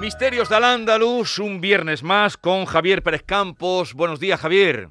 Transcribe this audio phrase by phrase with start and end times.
[0.00, 3.92] Misterios de Al-Ándalus, un viernes más con Javier Pérez Campos.
[3.92, 4.88] Buenos días, Javier.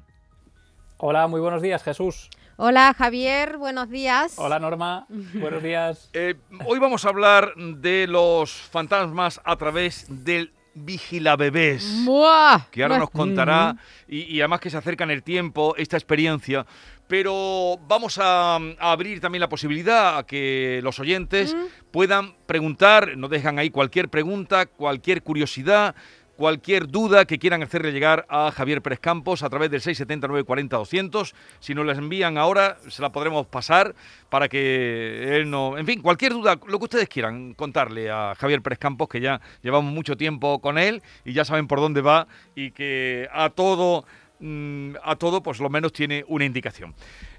[0.98, 2.30] Hola, muy buenos días, Jesús.
[2.56, 4.38] Hola, Javier, buenos días.
[4.38, 6.10] Hola, Norma, buenos días.
[6.12, 12.66] Eh, hoy vamos a hablar de los fantasmas a través del Vigilabebés, ¡Buah!
[12.70, 13.76] que ahora nos contará,
[14.08, 16.66] y, y además que se acerca en el tiempo esta experiencia.
[17.08, 21.56] Pero vamos a, a abrir también la posibilidad a que los oyentes
[21.90, 25.96] puedan preguntar, nos dejan ahí cualquier pregunta, cualquier curiosidad,
[26.40, 30.74] cualquier duda que quieran hacerle llegar a Javier Pérez Campos a través del 679 40
[30.78, 31.34] 200.
[31.58, 33.94] Si nos las envían ahora, se la podremos pasar
[34.30, 35.76] para que él no...
[35.76, 39.38] En fin, cualquier duda, lo que ustedes quieran contarle a Javier Pérez Campos, que ya
[39.60, 44.06] llevamos mucho tiempo con él y ya saben por dónde va y que a todo,
[44.38, 46.94] mm, a todo, pues lo menos tiene una indicación.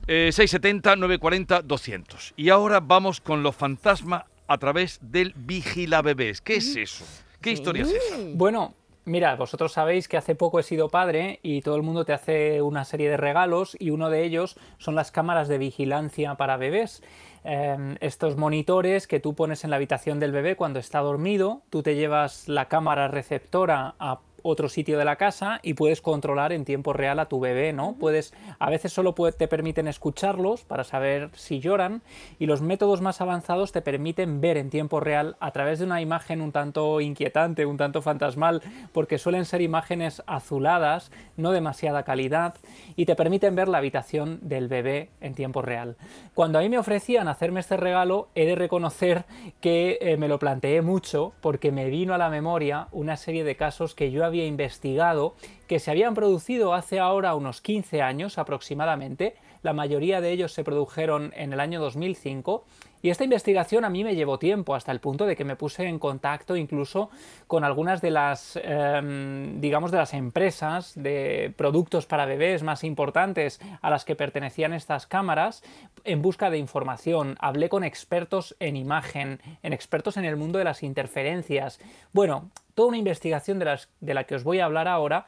[0.06, 2.34] Eh, 670 940 200.
[2.38, 6.40] Y ahora vamos con los fantasmas a través del Vigilabebés.
[6.40, 7.04] ¿Qué es eso?
[7.42, 8.18] ¿Qué historia es esa?
[8.36, 12.14] Bueno, mira, vosotros sabéis que hace poco he sido padre y todo el mundo te
[12.14, 16.58] hace una serie de regalos y uno de ellos son las cámaras de vigilancia para
[16.58, 17.04] bebés.
[17.44, 21.82] Eh, estos monitores que tú pones en la habitación del bebé cuando está dormido, tú
[21.82, 26.66] te llevas la cámara receptora a otro sitio de la casa y puedes controlar en
[26.66, 27.96] tiempo real a tu bebé, ¿no?
[28.00, 32.02] Puedes, a veces solo puede- te permiten escucharlos para saber si lloran
[32.40, 36.02] y los métodos más avanzados te permiten ver en tiempo real a través de una
[36.02, 38.62] imagen un tanto inquietante, un tanto fantasmal,
[38.92, 42.56] porque suelen ser imágenes azuladas, no demasiada calidad
[42.96, 45.96] y te permiten ver la habitación del bebé en tiempo real.
[46.34, 49.26] Cuando a mí me ofrecían hacerme este regalo, he de reconocer
[49.60, 53.56] que eh, me lo planteé mucho porque me vino a la memoria una serie de
[53.56, 55.36] casos que yo había investigado
[55.68, 59.36] que se habían producido hace ahora unos 15 años aproximadamente.
[59.64, 62.64] La mayoría de ellos se produjeron en el año 2005
[63.02, 65.86] y esta investigación a mí me llevó tiempo, hasta el punto de que me puse
[65.86, 67.10] en contacto incluso
[67.48, 73.60] con algunas de las, em, digamos, de las empresas de productos para bebés más importantes
[73.82, 75.64] a las que pertenecían estas cámaras
[76.04, 77.36] en busca de información.
[77.40, 81.80] Hablé con expertos en imagen, en expertos en el mundo de las interferencias.
[82.14, 85.28] Bueno, toda una investigación de, las, de la que os voy a hablar ahora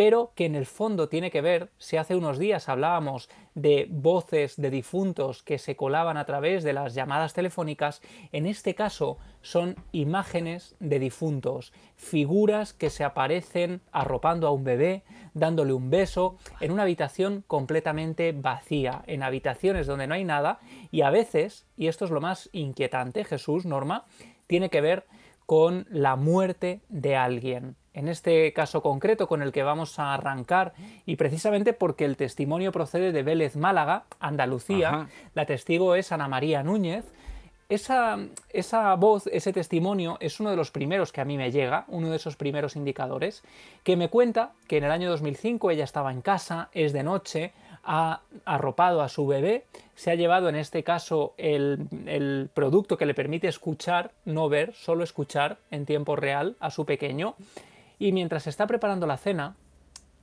[0.00, 4.56] pero que en el fondo tiene que ver, si hace unos días hablábamos de voces
[4.56, 8.00] de difuntos que se colaban a través de las llamadas telefónicas,
[8.32, 15.02] en este caso son imágenes de difuntos, figuras que se aparecen arropando a un bebé,
[15.34, 21.02] dándole un beso, en una habitación completamente vacía, en habitaciones donde no hay nada, y
[21.02, 24.06] a veces, y esto es lo más inquietante, Jesús, Norma,
[24.46, 25.04] tiene que ver
[25.44, 27.76] con la muerte de alguien.
[28.00, 30.72] En este caso concreto con el que vamos a arrancar,
[31.04, 35.08] y precisamente porque el testimonio procede de Vélez Málaga, Andalucía, Ajá.
[35.34, 37.04] la testigo es Ana María Núñez,
[37.68, 38.18] esa,
[38.48, 42.08] esa, voz, ese testimonio es uno de los primeros que a mí me llega, uno
[42.08, 43.42] de esos primeros indicadores,
[43.84, 47.52] que me cuenta que en el año 2005 ella estaba en casa, es de noche,
[47.84, 53.04] ha arropado a su bebé, se ha llevado en este caso el, el producto que
[53.04, 57.36] le permite escuchar, no ver, solo escuchar en tiempo real a su pequeño,
[58.00, 59.54] y mientras está preparando la cena,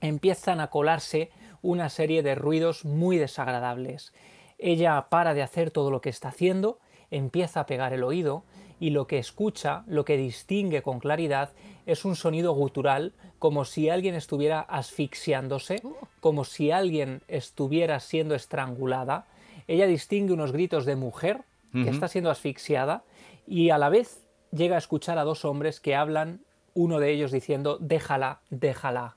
[0.01, 1.29] empiezan a colarse
[1.61, 4.13] una serie de ruidos muy desagradables.
[4.57, 6.79] Ella para de hacer todo lo que está haciendo,
[7.11, 8.43] empieza a pegar el oído
[8.79, 11.51] y lo que escucha, lo que distingue con claridad,
[11.85, 15.81] es un sonido gutural, como si alguien estuviera asfixiándose,
[16.19, 19.27] como si alguien estuviera siendo estrangulada.
[19.67, 23.03] Ella distingue unos gritos de mujer que está siendo asfixiada
[23.45, 26.41] y a la vez llega a escuchar a dos hombres que hablan,
[26.77, 29.15] uno de ellos diciendo déjala, déjala.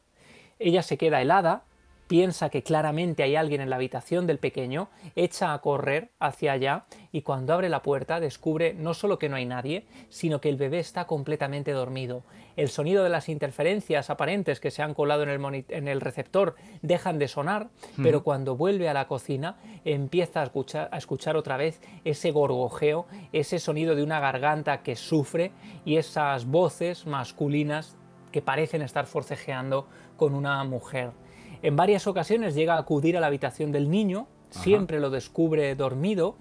[0.58, 1.62] Ella se queda helada,
[2.10, 6.86] piensa que claramente hay alguien en la habitación del pequeño, echa a correr hacia allá
[7.12, 10.56] y cuando abre la puerta descubre no solo que no hay nadie, sino que el
[10.56, 12.24] bebé está completamente dormido.
[12.56, 16.00] El sonido de las interferencias aparentes que se han colado en el, moni- en el
[16.00, 17.68] receptor dejan de sonar,
[18.02, 23.06] pero cuando vuelve a la cocina empieza a escuchar, a escuchar otra vez ese gorgojeo,
[23.32, 25.52] ese sonido de una garganta que sufre
[25.84, 27.96] y esas voces masculinas
[28.32, 29.86] que parecen estar forcejeando
[30.16, 31.12] con una mujer.
[31.62, 36.36] En varias ocasiones llega a acudir a la habitación del niño, siempre lo descubre dormido,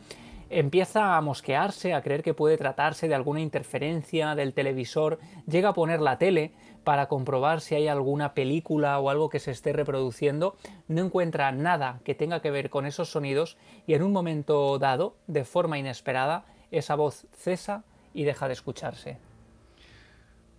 [0.49, 5.73] empieza a mosquearse, a creer que puede tratarse de alguna interferencia del televisor, llega a
[5.73, 6.53] poner la tele
[6.85, 10.55] para comprobar si hay alguna película o algo que se esté reproduciendo,
[10.87, 15.17] no encuentra nada que tenga que ver con esos sonidos y en un momento dado,
[15.27, 17.83] de forma inesperada, esa voz cesa
[18.13, 19.28] y deja de escucharse.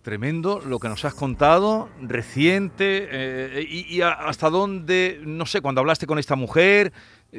[0.01, 6.07] Tremendo lo que nos has contado, reciente, eh, y, hasta dónde, no sé, cuando hablaste
[6.07, 6.91] con esta mujer,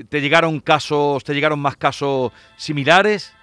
[0.09, 3.35] ¿te llegaron casos, te llegaron más casos similares?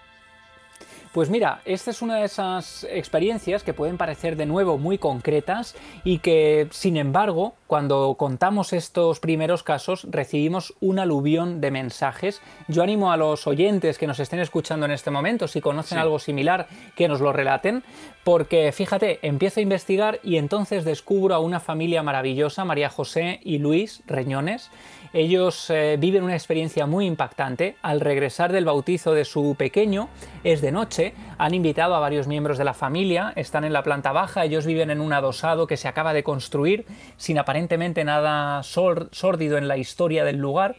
[1.20, 5.76] Pues mira, esta es una de esas experiencias que pueden parecer de nuevo muy concretas
[6.06, 12.42] y que, sin embargo, cuando contamos estos primeros casos, recibimos un aluvión de mensajes.
[12.70, 16.20] Yo animo a los oyentes que nos estén escuchando en este momento, si conocen algo
[16.20, 17.84] similar, que nos lo relaten,
[18.24, 23.58] porque fíjate, empiezo a investigar y entonces descubro a una familia maravillosa, María José y
[23.58, 24.72] Luis Reñones,
[25.14, 27.76] ellos eh, viven una experiencia muy impactante.
[27.82, 30.10] Al regresar del bautizo de su pequeño,
[30.44, 34.12] es de noche, han invitado a varios miembros de la familia, están en la planta
[34.12, 36.86] baja, ellos viven en un adosado que se acaba de construir,
[37.18, 40.78] sin aparentemente nada sórdido en la historia del lugar.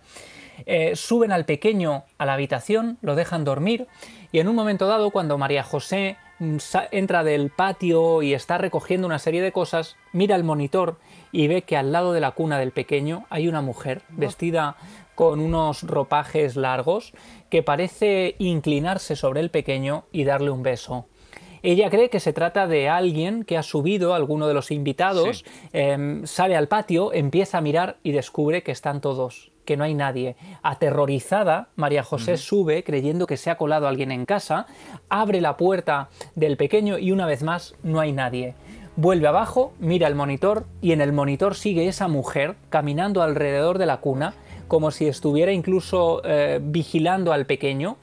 [0.66, 3.86] Eh, suben al pequeño a la habitación, lo dejan dormir
[4.32, 6.56] y en un momento dado, cuando María José mm,
[6.92, 10.98] entra del patio y está recogiendo una serie de cosas, mira el monitor
[11.32, 14.76] y ve que al lado de la cuna del pequeño hay una mujer vestida
[15.14, 17.12] con unos ropajes largos
[17.50, 21.06] que parece inclinarse sobre el pequeño y darle un beso.
[21.62, 26.24] Ella cree que se trata de alguien que ha subido, alguno de los invitados, em,
[26.26, 30.34] sale al patio, empieza a mirar y descubre que están todos, que no hay nadie.
[30.64, 34.66] Aterrorizada, María José sube creyendo que se ha colado alguien en casa,
[35.08, 38.56] abre la puerta del pequeño y una vez más no hay nadie.
[38.96, 43.86] Vuelve abajo, mira el monitor y en el monitor sigue esa mujer caminando alrededor de
[43.86, 44.34] la cuna,
[44.66, 47.96] como si estuviera incluso eh, vigilando al pequeño.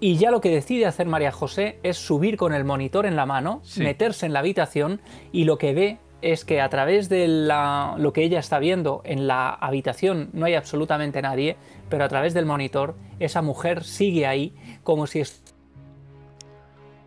[0.00, 3.24] Y ya lo que decide hacer María José es subir con el monitor en la
[3.24, 5.00] mano, meterse en la habitación
[5.30, 9.26] y lo que ve es que a través de lo que ella está viendo en
[9.26, 11.56] la habitación no hay absolutamente nadie,
[11.88, 15.22] pero a través del monitor esa mujer sigue ahí como si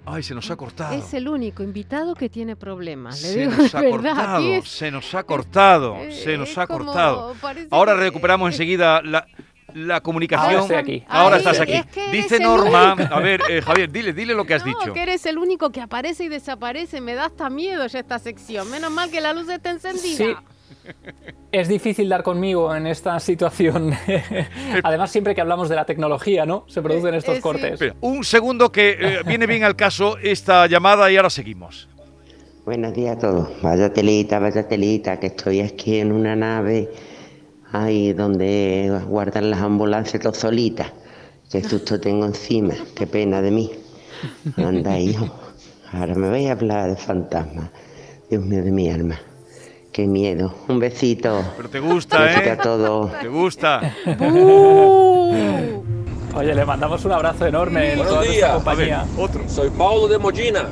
[0.04, 0.96] Ay, se nos ha cortado.
[0.96, 3.20] Es el único invitado que tiene problemas.
[3.20, 7.36] se, nos ha cortado, se nos ha cortado, se nos ha cortado.
[7.70, 9.28] Ahora recuperamos enseguida la,
[10.02, 10.62] comunicación.
[10.62, 11.04] Ahora, aquí.
[11.08, 11.82] Ahora estás aquí.
[12.12, 14.94] Dice Norma, a ver, eh, Javier, dile, dile lo que has dicho.
[14.94, 17.02] que eres el único que aparece y desaparece.
[17.02, 18.70] Me da hasta miedo ya esta sección.
[18.70, 20.18] Menos mal que la luz está encendida.
[20.18, 20.36] Sí.
[21.52, 23.94] Es difícil dar conmigo en esta situación.
[24.84, 26.66] Además, siempre que hablamos de la tecnología, ¿no?
[26.68, 27.80] Se producen estos cortes.
[28.00, 31.90] un segundo que eh, viene bien al caso esta llamada y ahora seguimos.
[32.66, 33.62] Buenos días a todos.
[33.62, 36.90] Vaya telita, vaya telita, que estoy aquí en una nave
[37.72, 40.92] ahí donde guardan las ambulancias todo solitas.
[41.52, 43.72] Qué susto tengo encima, qué pena de mí.
[44.58, 45.28] Anda, hijo.
[45.92, 47.70] Ahora me voy a hablar de fantasmas.
[48.30, 49.20] Dios mío de mi alma.
[49.92, 50.54] Qué miedo.
[50.70, 51.44] Un besito.
[51.58, 52.50] Pero te gusta, ¿eh?
[52.52, 53.12] a todo.
[53.22, 53.94] Te gusta.
[56.34, 58.54] Oye, le mandamos un abrazo enorme en toda días.
[58.54, 59.06] compañía.
[59.18, 59.42] otro.
[59.50, 60.70] Soy Paulo de Molina.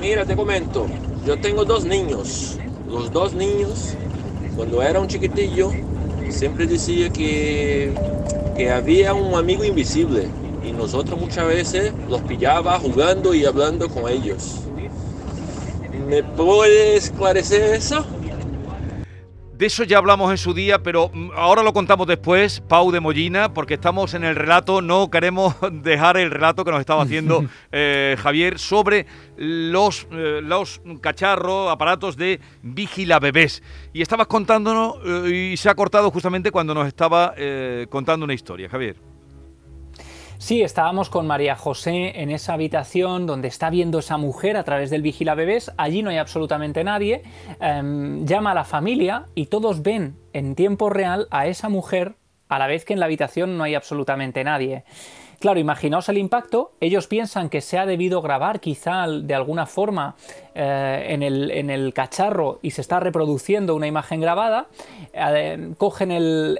[0.00, 0.88] Mira, te comento.
[1.24, 2.58] Yo tengo dos niños.
[2.88, 3.94] Los dos niños,
[4.56, 5.72] cuando era un chiquitillo,
[6.28, 7.92] siempre decía que,
[8.56, 10.26] que había un amigo invisible.
[10.64, 14.60] Y nosotros muchas veces los pillaba jugando y hablando con ellos.
[16.08, 18.04] ¿Me puede esclarecer eso?
[19.60, 22.98] De eso ya hablamos en su día, pero mm, ahora lo contamos después, Pau de
[22.98, 27.44] Mollina, porque estamos en el relato, no queremos dejar el relato que nos estaba haciendo
[27.70, 29.04] eh, Javier sobre
[29.36, 33.62] los, eh, los cacharros, aparatos de vigila bebés.
[33.92, 37.34] Y estabas contándonos eh, y se ha cortado justamente cuando nos estaba
[37.90, 39.09] contando una historia, Javier.
[40.40, 44.88] Sí, estábamos con María José en esa habitación donde está viendo esa mujer a través
[44.88, 45.70] del vigila bebés.
[45.76, 47.22] Allí no hay absolutamente nadie.
[47.60, 52.14] Em, llama a la familia y todos ven en tiempo real a esa mujer
[52.48, 54.84] a la vez que en la habitación no hay absolutamente nadie.
[55.40, 56.72] Claro, imaginaos el impacto.
[56.80, 60.14] Ellos piensan que se ha debido grabar quizá de alguna forma
[60.54, 64.66] eh, en, el, cacharro y se está reproduciendo una imagen grabada.
[65.14, 66.58] Eh, cogen el,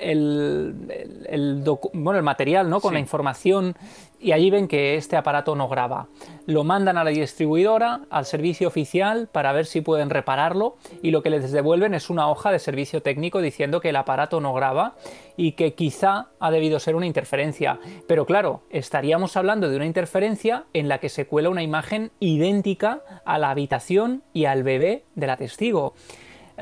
[1.92, 2.80] bueno, el material ¿no?
[2.80, 3.76] con la información
[4.20, 6.08] y allí ven que este aparato no graba.
[6.46, 11.22] Lo mandan a la distribuidora, al servicio oficial, para ver si pueden repararlo y lo
[11.22, 14.96] que les devuelven es una hoja de servicio técnico diciendo que el aparato no graba
[15.36, 17.78] y que quizá ha debido ser una interferencia.
[18.06, 23.02] Pero claro, estaríamos hablando de una interferencia en la que se cuela una imagen idéntica
[23.24, 25.94] a la habitación y al bebé de la testigo.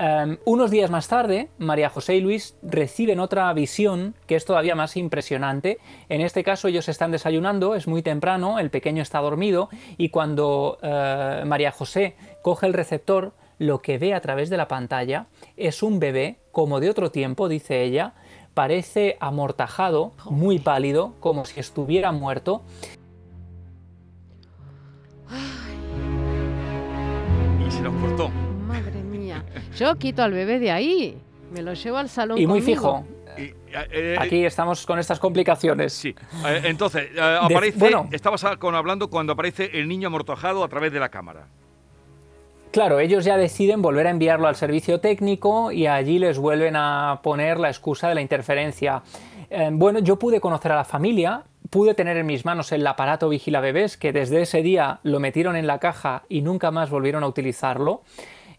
[0.01, 4.77] Em, unos días más tarde, María José y Luis reciben otra visión que es todavía
[4.77, 5.79] más impresionante.
[6.09, 10.79] En este caso ellos están desayunando, es muy temprano, el pequeño está dormido y cuando
[10.83, 15.27] eh, María José coge el receptor, lo que ve a través de la pantalla
[15.57, 18.15] es un bebé como de otro tiempo, dice ella,
[18.55, 22.63] parece amortajado, muy pálido, como si estuviera muerto.
[27.67, 28.48] Y se nos cortó.
[29.79, 31.17] Yo quito al bebé de ahí.
[31.53, 33.05] Me lo llevo al salón Y muy conmigo.
[33.37, 33.55] fijo, Y,
[33.93, 35.93] eh, aquí estamos con estas complicaciones.
[35.93, 36.15] Sí.
[36.47, 38.09] Eh, entonces, eh, aparece, bueno.
[38.13, 41.47] estabas con, hablando cuando aparece el niño amortajado a través de la cámara.
[42.71, 47.21] Claro, ellos ya deciden volver a enviarlo al servicio técnico y allí les vuelven a
[47.23, 49.03] poner la excusa de la interferencia.
[49.49, 53.31] Eh, bueno, yo pude conocer a la familia, pude tener en mis manos el aparato
[53.31, 57.23] Vigila Bebés, que desde ese día lo metieron en la caja y nunca más volvieron
[57.25, 58.03] a utilizarlo.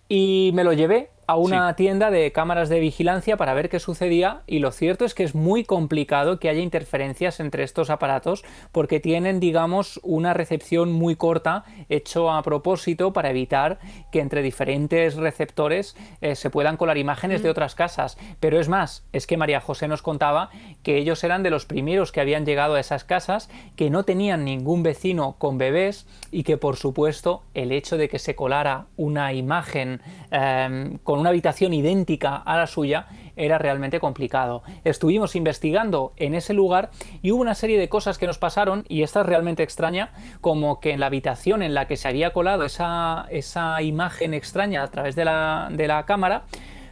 [0.10, 4.42] Y me lo llevé a una tienda de cámaras de vigilancia para ver qué sucedía
[4.48, 9.00] y lo cierto es que es muy complicado que haya interferencias entre estos aparatos porque
[9.00, 13.78] tienen digamos una recepción muy corta hecho a propósito para evitar
[14.12, 18.18] que entre diferentes receptores eh, se puedan colar imágenes de otras casas.
[18.40, 20.50] Pero es más es que María José nos contaba
[20.82, 24.46] que ellos eran de los primeros que habían llegado a esas casas que no tenían
[24.46, 29.32] ningún vecino con bebés y que por supuesto el hecho de que se colara una
[29.34, 34.64] imagen eh, con una habitación idéntica a la suya era realmente complicado.
[34.84, 36.90] Estuvimos investigando en ese lugar
[37.22, 40.12] y hubo una serie de cosas que nos pasaron y esta es realmente extraña,
[40.42, 44.84] como que en la habitación en la que se había colado esa, esa imagen extraña
[44.84, 46.44] a través de la, de la cámara,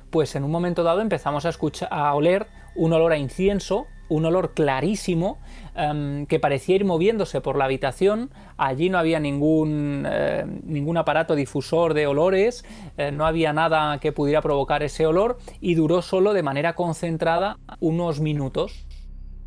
[0.09, 4.25] pues en un momento dado empezamos a, escuchar, a oler un olor a incienso, un
[4.25, 5.39] olor clarísimo
[5.75, 8.29] em, que parecía ir moviéndose por la habitación.
[8.57, 12.65] Allí no había ningún, eh, ningún aparato difusor de olores,
[12.97, 17.57] eh, no había nada que pudiera provocar ese olor y duró solo de manera concentrada
[17.79, 18.87] unos minutos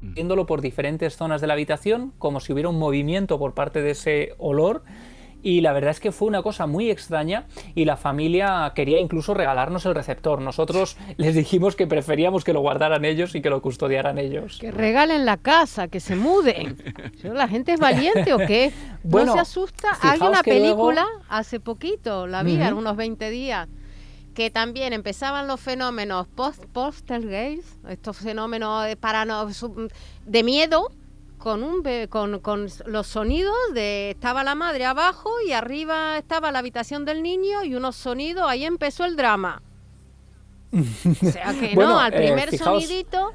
[0.03, 3.91] viéndolo por diferentes zonas de la habitación, como si hubiera un movimiento por parte de
[3.91, 4.83] ese olor.
[5.43, 9.33] Y la verdad es que fue una cosa muy extraña y la familia quería incluso
[9.35, 10.41] regalarnos el receptor.
[10.41, 14.59] Nosotros les dijimos que preferíamos que lo guardaran ellos y que lo custodiaran ellos.
[14.61, 16.77] Que regalen la casa, que se muden.
[17.23, 18.73] ¿La gente es valiente o qué?
[19.03, 19.89] Bueno, ¿No se asusta?
[20.03, 22.77] Hay una que luego- película hace poquito, la vi, Ujú.
[22.79, 23.69] unos 20 días,
[24.35, 29.49] que también empezaban los fenómenos post poltergeist, estos fenómenos de, parano-
[30.27, 30.91] de miedo,
[31.41, 34.11] con, un con, con los sonidos de...
[34.11, 38.65] Estaba la madre abajo y arriba estaba la habitación del niño y unos sonidos, ahí
[38.65, 39.63] empezó el drama.
[40.73, 43.33] O sea que Bueno, no, al eh, primer fijaos- sonidito...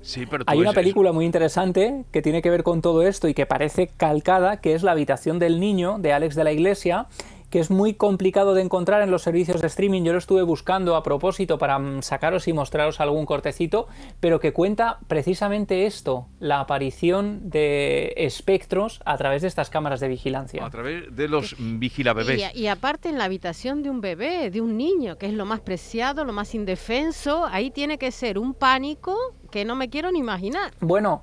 [0.00, 3.26] Sí, pero tú Hay una película muy interesante que tiene que ver con todo esto
[3.26, 7.08] y que parece calcada, que es La habitación del niño de Alex de la Iglesia,
[7.50, 10.02] que es muy complicado de encontrar en los servicios de streaming.
[10.02, 13.86] Yo lo estuve buscando a propósito para mm, sacaros y mostraros algún cortecito,
[14.20, 20.08] pero que cuenta precisamente esto, la aparición de espectros a través de estas cámaras de
[20.08, 20.64] vigilancia.
[20.64, 22.52] A través de los vigila bebés.
[22.54, 25.46] Y, y aparte en la habitación de un bebé, de un niño, que es lo
[25.46, 29.16] más preciado, lo más indefenso, ahí tiene que ser un pánico
[29.50, 30.72] que no me quiero ni imaginar.
[30.80, 31.22] Bueno,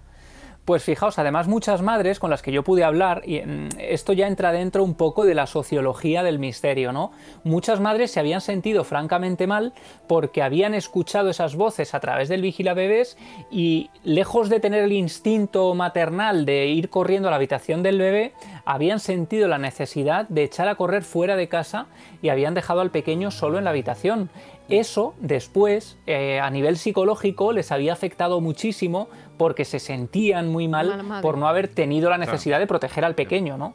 [0.65, 4.27] pues fijaos, además muchas madres con las que yo pude hablar, y mm, esto ya
[4.27, 7.11] entra dentro un poco de la sociología del misterio, ¿no?
[7.43, 9.73] Muchas madres se habían sentido francamente mal
[10.07, 13.17] porque habían escuchado esas voces a través del vigila bebés
[13.51, 18.33] y lejos de tener el instinto maternal de ir corriendo a la habitación del bebé,
[18.65, 21.87] habían sentido la necesidad de echar a correr fuera de casa
[22.21, 24.29] y habían dejado al pequeño solo en la habitación.
[24.79, 31.19] Eso después, eh, a nivel psicológico, les había afectado muchísimo porque se sentían muy mal
[31.21, 33.73] por no haber tenido la necesidad de proteger al pequeño, ¿no?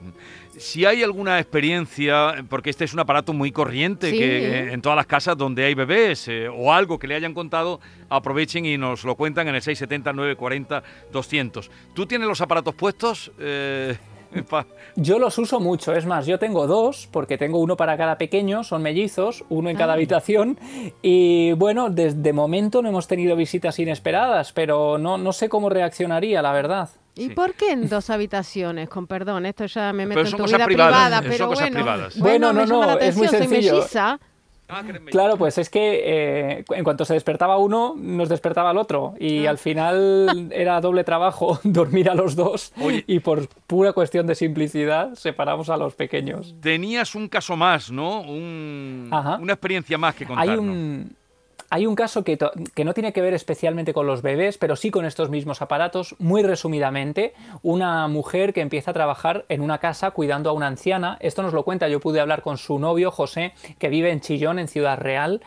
[0.56, 4.18] Si hay alguna experiencia, porque este es un aparato muy corriente Sí.
[4.18, 7.34] que eh, en todas las casas donde hay bebés eh, o algo que le hayan
[7.34, 11.70] contado, aprovechen y nos lo cuentan en el 670 940 200.
[11.94, 13.30] ¿Tú tienes los aparatos puestos?
[13.38, 13.96] Eh,
[14.96, 18.64] Yo los uso mucho, es más, yo tengo dos, porque tengo uno para cada pequeño,
[18.64, 19.96] son mellizos, uno en cada Ah.
[19.96, 20.58] habitación,
[21.02, 26.42] y bueno, desde momento no hemos tenido visitas inesperadas, pero no, no sé cómo reaccionaría,
[26.42, 26.88] la verdad.
[27.14, 27.30] ¿Y Sí.
[27.30, 28.88] por qué en dos habitaciones?
[28.88, 31.30] Con perdón, esto ya me meto Pero en son tu cosas vida privadas, privada, son
[31.30, 32.18] pero cosas bueno, privadas.
[32.18, 33.82] Bueno, me no, no, es muy soy sencillo.
[34.72, 35.10] Melliza.
[35.10, 36.02] Claro, pues es que
[36.58, 39.14] eh, en cuanto se despertaba uno, nos despertaba el otro.
[39.18, 39.50] Y Ah.
[39.50, 42.72] al final era doble trabajo dormir a los dos.
[42.80, 43.04] Oye.
[43.06, 46.54] Y por pura cuestión de simplicidad, separamos a los pequeños.
[46.60, 48.20] Tenías un caso más, ¿no?
[48.20, 49.10] Un-
[49.40, 50.58] una experiencia más que Hay contarnos.
[50.60, 51.16] un,
[51.70, 52.38] hay un caso que,
[52.84, 56.16] no tiene que ver especialmente con los bebés, pero sí con estos mismos aparatos.
[56.18, 61.18] Muy resumidamente, una mujer que empieza a trabajar en una casa cuidando a una anciana.
[61.20, 64.58] Esto nos lo cuenta, yo pude hablar con su novio, José, que vive en Chillón,
[64.58, 65.42] en Ciudad Real.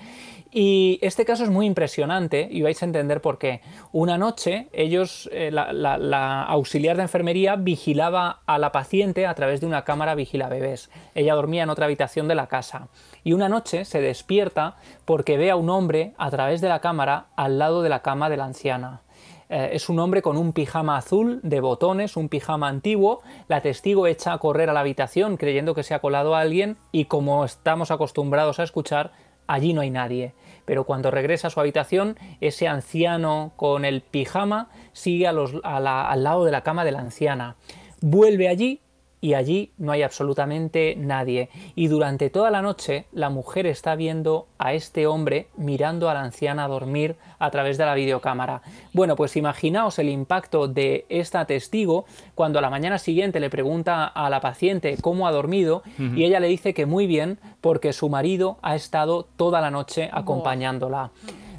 [0.54, 3.62] Y este caso es muy impresionante y vais a entender por qué.
[3.94, 9.68] Una noche, ellos, eh, la, auxiliar de enfermería vigilaba a la paciente a través de
[9.68, 10.90] una cámara vigila bebés.
[11.16, 12.90] Ella dormía en otra habitación de la casa.
[13.24, 17.28] Y una noche se despierta porque ve a un hombre a través de la cámara
[17.38, 19.04] al lado de la cama de la anciana.
[19.48, 23.22] Eh, es un hombre con un pijama azul de botones, un pijama antiguo.
[23.48, 26.78] La testigo echa a correr a la habitación creyendo que se ha colado a alguien
[26.92, 29.12] y como estamos acostumbrados a escuchar,
[29.54, 30.34] allí no hay nadie.
[30.66, 35.36] Pero cuando regresa a su habitación, ese anciano con el pijama sigue al
[36.24, 37.56] lado de la cama de la anciana.
[38.00, 38.80] Vuelve allí
[39.22, 41.50] y allí no hay absolutamente nadie.
[41.76, 46.22] Y durante toda la noche la mujer está viendo a este hombre mirando a la
[46.22, 48.64] anciana dormir a través de la videocámara.
[48.94, 54.06] Bueno, pues imaginaos el impacto de esta testigo cuando a la mañana siguiente le pregunta
[54.06, 58.10] a la paciente cómo ha dormido y ella le dice que muy bien porque su
[58.10, 61.12] marido ha estado toda la noche acompañándola.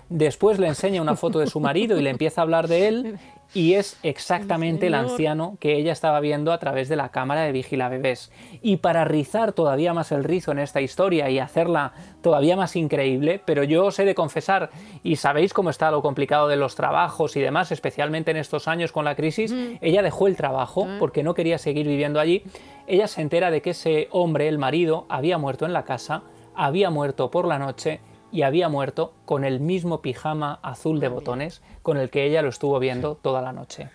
[0.09, 3.19] Después le enseña una foto de su marido y le empieza a hablar de él
[3.55, 7.53] y es exactamente el anciano que ella estaba viendo a través de la cámara de
[7.53, 8.31] vigila bebés.
[8.63, 11.93] Y para rizar todavía más el rizo en esta historia y hacerla
[12.23, 14.71] todavía más increíble, pero yo os he de confesar,
[15.03, 18.93] y sabéis cómo está lo complicado de los trabajos y demás, especialmente en estos años
[18.93, 22.43] con la crisis, ella dejó el trabajo porque no quería seguir viviendo allí.
[22.87, 26.23] Ella se entera de que ese hombre, el marido, había muerto en la casa,
[26.55, 28.01] había muerto por la noche
[28.33, 32.49] y había muerto con el mismo pijama azul de botones con el que ella lo
[32.49, 33.91] estuvo viendo toda la noche.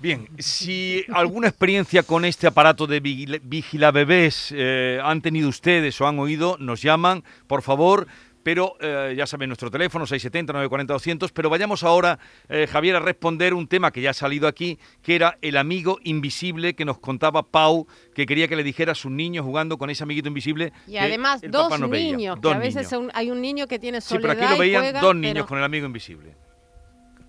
[0.00, 6.06] Bien, si alguna experiencia con este aparato de vigila bebés eh, han tenido ustedes o
[6.06, 8.06] han oído, nos llaman, por favor,
[8.42, 12.18] pero eh, ya saben nuestro teléfono 670 940 200, pero vayamos ahora
[12.48, 15.98] eh, Javier a responder un tema que ya ha salido aquí, que era el amigo
[16.04, 19.90] invisible que nos contaba Pau, que quería que le dijera a sus niños jugando con
[19.90, 20.72] ese amiguito invisible.
[20.86, 24.44] Y además dos niños, que a veces hay un niño que tiene soledad Sí, pero
[24.46, 26.34] aquí lo veían dos niños con el amigo invisible.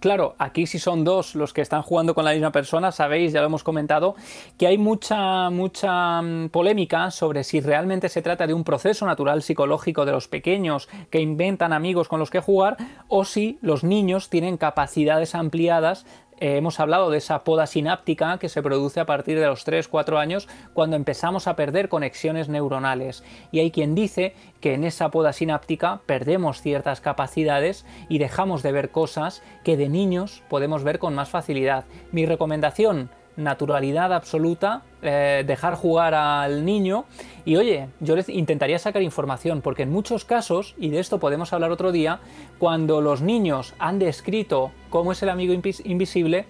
[0.02, 3.40] Claro, aquí si son dos los que están jugando con la misma persona, sabéis, ya
[3.40, 4.16] lo hemos comentado,
[4.58, 9.44] que hay mucha, mucha mm, polémica sobre si realmente se trata de un proceso natural
[9.44, 12.78] psicológico de los pequeños que inventan amigos con los que jugar
[13.10, 16.08] o si los niños tienen capacidades ampliadas
[16.42, 20.18] eh, hemos hablado de esa poda sináptica que se produce a partir de los 3-4
[20.18, 23.24] años cuando empezamos a perder conexiones neuronales.
[23.52, 28.72] Y hay quien dice que en esa poda sináptica perdemos ciertas capacidades y dejamos de
[28.72, 31.86] ver cosas que de niños podemos ver con más facilidad.
[32.12, 37.06] Mi recomendación, naturalidad absoluta, eh, dejar jugar al niño.
[37.46, 41.54] Y oye, yo les intentaría sacar información porque en muchos casos, y de esto podemos
[41.54, 42.20] hablar otro día,
[42.60, 46.46] cuando los niños han descrito cómo es el amigo invisible,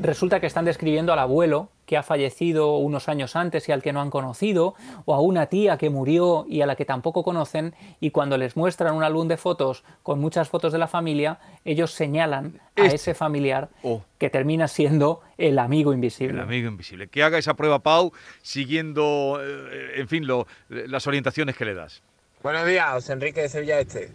[0.00, 3.94] resulta que están describiendo al abuelo que ha fallecido unos años antes y al que
[3.94, 4.74] no han conocido,
[5.06, 8.58] o a una tía que murió y a la que tampoco conocen, y cuando les
[8.58, 12.96] muestran un álbum de fotos con muchas fotos de la familia, ellos señalan a este.
[12.96, 14.02] ese familiar oh.
[14.18, 16.34] que termina siendo el amigo invisible.
[16.34, 17.08] El amigo invisible.
[17.08, 20.26] Que haga esa prueba, Pau, siguiendo, eh, en fin,
[20.68, 22.02] las orientaciones que le das.
[22.42, 24.12] Buenos días, Enrique de Sevilla Este.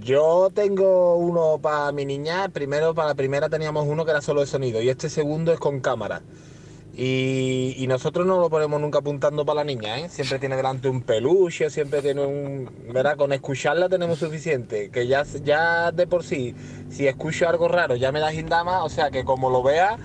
[0.00, 2.48] Yo tengo uno para mi niña.
[2.48, 5.60] Primero, para la primera teníamos uno que era solo de sonido y este segundo es
[5.60, 6.22] con cámara.
[6.96, 10.08] Y, nosotros no lo ponemos nunca apuntando para la niña, ¿eh?
[10.08, 12.70] Siempre tiene delante un peluche, siempre tiene un...
[12.92, 13.16] ¿Verdad?
[13.16, 14.90] Con escucharla tenemos suficiente.
[14.90, 16.54] Que ya, ya de por sí,
[16.90, 19.98] si escucho algo raro ya me da gindama, o sea que como lo vea,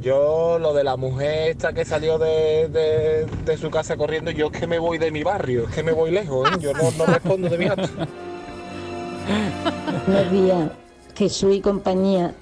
[0.00, 3.26] yo lo de la mujer esta que salió de,
[3.60, 6.12] su casa corriendo, yo es que me voy de mi barrio, es que me voy
[6.12, 6.54] lejos, ¿eh?
[6.60, 7.88] Yo no, no respondo de mi gato.
[10.06, 10.70] Buenos días,
[11.16, 12.32] Jesús y compañía.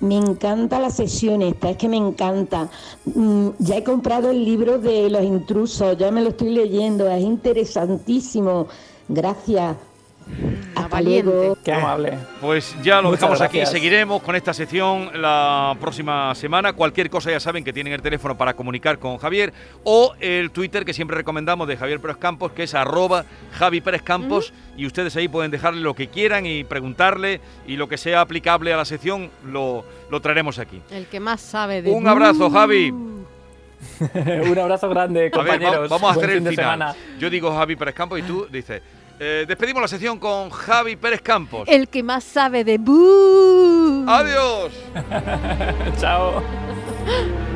[0.00, 2.68] Me encanta la sesión esta, es que me encanta.
[3.06, 7.22] Mm, ya he comprado el libro de los intrusos, ya me lo estoy leyendo, es
[7.22, 8.66] interesantísimo.
[9.08, 9.76] Gracias.
[10.74, 11.56] Hasta luego.
[11.64, 12.18] Qué amable.
[12.40, 13.64] Pues ya lo dejamos aquí.
[13.64, 16.72] Seguiremos con esta sección la próxima semana.
[16.72, 19.52] Cualquier cosa ya saben que tienen el teléfono para comunicar con Javier
[19.84, 24.02] o el Twitter que siempre recomendamos de Javier Pérez Campos, que es arroba Javi Pérez
[24.02, 24.52] Campos.
[24.76, 28.72] Y ustedes ahí pueden dejarle lo que quieran y preguntarle y lo que sea aplicable
[28.72, 30.82] a la sección lo, lo traeremos aquí.
[30.90, 31.90] El que más sabe de...
[31.90, 32.90] Un abrazo, Javi.
[34.50, 35.88] Un abrazo grande, compañeros.
[35.88, 36.94] vamos a hacer el final.
[37.18, 38.82] Yo digo Javi Pérez Campos y tú dices
[39.18, 41.68] eh, despedimos la sección con Javi Pérez Campos.
[41.68, 42.78] El que más sabe de...
[42.78, 44.04] ¡Bú!
[44.08, 44.72] Adiós.
[46.00, 46.42] Chao.